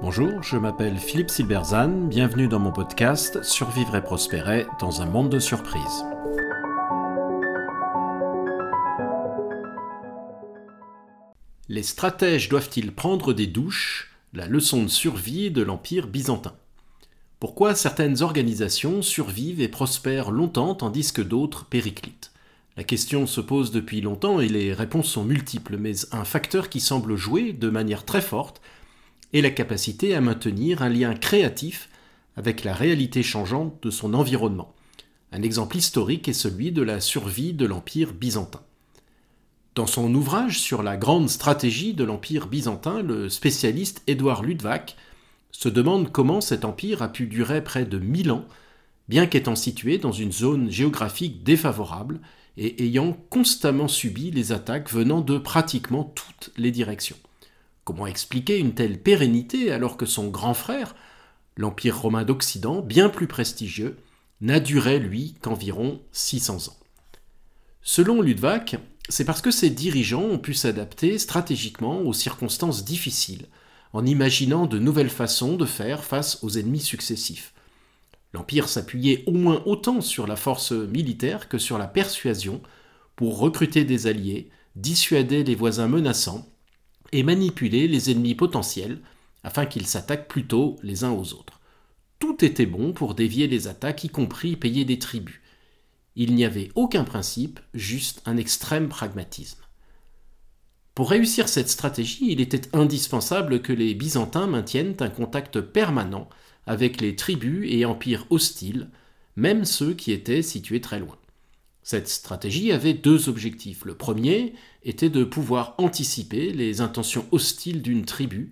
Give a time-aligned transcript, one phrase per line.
[0.00, 5.30] Bonjour, je m'appelle Philippe Silberzan, bienvenue dans mon podcast Survivre et prospérer dans un monde
[5.30, 6.04] de surprises.
[11.68, 14.16] Les stratèges doivent-ils prendre des douches?
[14.32, 16.54] La leçon de survie de l'Empire byzantin.
[17.40, 22.30] Pourquoi certaines organisations survivent et prospèrent longtemps tandis que d'autres périclitent?
[22.76, 26.80] La question se pose depuis longtemps et les réponses sont multiples, mais un facteur qui
[26.80, 28.60] semble jouer de manière très forte
[29.32, 31.88] est la capacité à maintenir un lien créatif
[32.36, 34.74] avec la réalité changeante de son environnement.
[35.32, 38.60] Un exemple historique est celui de la survie de l'Empire byzantin.
[39.74, 44.96] Dans son ouvrage sur la grande stratégie de l'Empire byzantin, le spécialiste Édouard Ludwig
[45.50, 48.44] se demande comment cet empire a pu durer près de mille ans,
[49.08, 52.20] bien qu'étant situé dans une zone géographique défavorable
[52.56, 57.16] et ayant constamment subi les attaques venant de pratiquement toutes les directions.
[57.84, 60.96] Comment expliquer une telle pérennité alors que son grand frère,
[61.56, 63.96] l'Empire romain d'Occident, bien plus prestigieux,
[64.40, 66.76] n'a duré, lui, qu'environ 600 ans?
[67.82, 68.78] Selon Ludwig,
[69.08, 73.46] c'est parce que ses dirigeants ont pu s'adapter stratégiquement aux circonstances difficiles,
[73.92, 77.54] en imaginant de nouvelles façons de faire face aux ennemis successifs.
[78.32, 82.60] L'Empire s'appuyait au moins autant sur la force militaire que sur la persuasion
[83.14, 86.46] pour recruter des alliés, dissuader les voisins menaçants
[87.12, 89.00] et manipuler les ennemis potentiels
[89.42, 91.60] afin qu'ils s'attaquent plutôt les uns aux autres.
[92.18, 95.40] Tout était bon pour dévier les attaques, y compris payer des tribus.
[96.16, 99.62] Il n'y avait aucun principe, juste un extrême pragmatisme.
[100.94, 106.28] Pour réussir cette stratégie, il était indispensable que les Byzantins maintiennent un contact permanent
[106.66, 108.90] avec les tribus et empires hostiles,
[109.36, 111.16] même ceux qui étaient situés très loin.
[111.82, 113.84] Cette stratégie avait deux objectifs.
[113.84, 118.50] Le premier était de pouvoir anticiper les intentions hostiles d'une tribu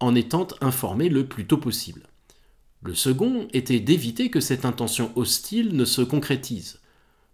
[0.00, 2.08] en étant informé le plus tôt possible.
[2.82, 6.80] Le second était d'éviter que cette intention hostile ne se concrétise.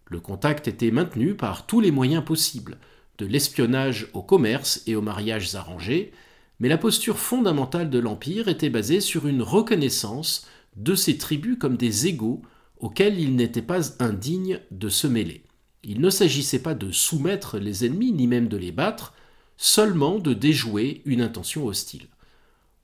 [0.07, 2.79] Le contact était maintenu par tous les moyens possibles,
[3.19, 6.13] de l'espionnage au commerce et aux mariages arrangés,
[6.61, 11.77] mais la posture fondamentale de l'Empire était basée sur une reconnaissance de ces tribus comme
[11.77, 12.43] des égaux
[12.79, 15.43] auxquels il n'était pas indigne de se mêler.
[15.83, 19.15] Il ne s'agissait pas de soumettre les ennemis, ni même de les battre,
[19.57, 22.07] seulement de déjouer une intention hostile.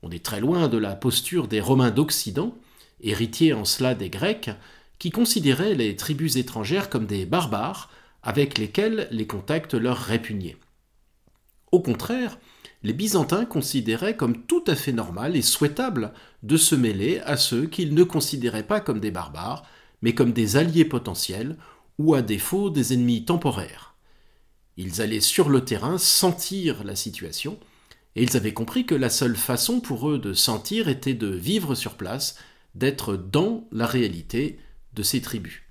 [0.03, 2.56] On est très loin de la posture des Romains d'Occident,
[3.00, 4.50] héritiers en cela des Grecs,
[4.98, 7.91] qui considéraient les tribus étrangères comme des barbares
[8.22, 10.56] avec lesquels les contacts leur répugnaient.
[11.72, 12.38] Au contraire,
[12.86, 16.12] les Byzantins considéraient comme tout à fait normal et souhaitable
[16.44, 19.66] de se mêler à ceux qu'ils ne considéraient pas comme des barbares,
[20.02, 21.56] mais comme des alliés potentiels
[21.98, 23.97] ou à défaut des ennemis temporaires.
[24.76, 27.58] Ils allaient sur le terrain sentir la situation,
[28.14, 31.74] et ils avaient compris que la seule façon pour eux de sentir était de vivre
[31.74, 32.38] sur place,
[32.76, 34.60] d'être dans la réalité
[34.94, 35.66] de ces tribus.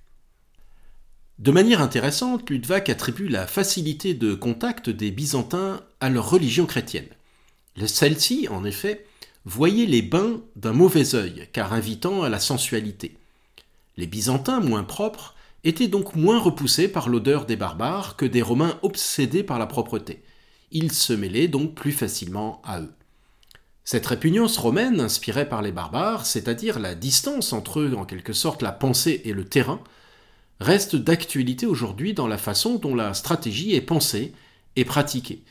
[1.38, 7.10] De manière intéressante, Ludwig attribue la facilité de contact des Byzantins à leur religion chrétienne.
[7.86, 9.06] Celle-ci, en effet,
[9.44, 13.18] voyait les bains d'un mauvais œil, car invitant à la sensualité.
[13.98, 15.36] Les Byzantins, moins propres,
[15.66, 20.24] étaient donc moins repoussés par l'odeur des barbares que des Romains obsédés par la propreté.
[20.72, 22.94] Ils se mêlaient donc plus facilement à eux.
[23.84, 28.62] Cette répugnance romaine, inspirée par les barbares, c'est-à-dire la distance entre eux, en quelque sorte
[28.62, 29.82] la pensée et le terrain,
[30.60, 34.34] reste d'actualité aujourd'hui dans la façon dont la stratégie est pensée
[34.76, 35.44] et pratiquée.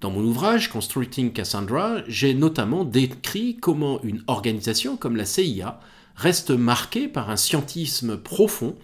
[0.00, 5.80] Dans mon ouvrage Constructing Cassandra, j'ai notamment décrit comment une organisation comme la CIA
[6.16, 8.76] reste marquée par un scientisme profond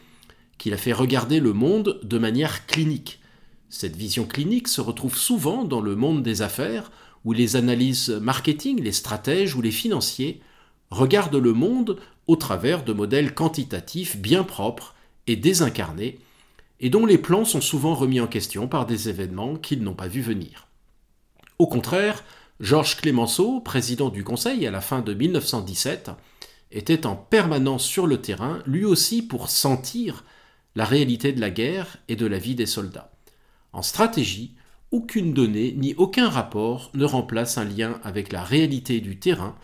[0.58, 3.20] qui la fait regarder le monde de manière clinique.
[3.68, 6.90] Cette vision clinique se retrouve souvent dans le monde des affaires
[7.24, 10.40] où les analyses marketing, les stratèges ou les financiers
[10.90, 14.94] regardent le monde au travers de modèles quantitatifs bien propres
[15.30, 16.18] et désincarnés,
[16.80, 20.08] et dont les plans sont souvent remis en question par des événements qu'ils n'ont pas
[20.08, 20.66] vu venir.
[21.60, 22.24] Au contraire,
[22.58, 26.10] Georges Clémenceau, président du Conseil à la fin de 1917,
[26.72, 30.24] était en permanence sur le terrain, lui aussi pour sentir
[30.74, 33.12] la réalité de la guerre et de la vie des soldats.
[33.72, 34.54] En stratégie,
[34.90, 39.54] aucune donnée ni aucun rapport ne remplace un lien avec la réalité du terrain,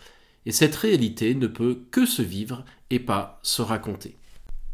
[0.45, 4.15] et cette réalité ne peut que se vivre et pas se raconter.